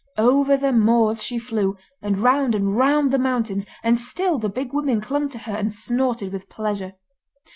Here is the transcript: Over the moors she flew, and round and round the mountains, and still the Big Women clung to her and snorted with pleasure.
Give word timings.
Over 0.17 0.57
the 0.57 0.73
moors 0.73 1.21
she 1.21 1.37
flew, 1.37 1.77
and 2.01 2.17
round 2.17 2.55
and 2.55 2.75
round 2.75 3.13
the 3.13 3.19
mountains, 3.19 3.67
and 3.83 3.99
still 4.01 4.39
the 4.39 4.49
Big 4.49 4.73
Women 4.73 4.99
clung 4.99 5.29
to 5.29 5.37
her 5.37 5.53
and 5.53 5.71
snorted 5.71 6.33
with 6.33 6.49
pleasure. 6.49 6.93